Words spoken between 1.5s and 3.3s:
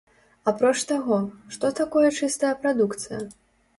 што такое чыстая прадукцыя?